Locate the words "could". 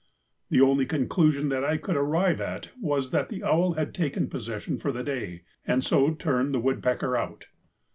1.77-1.95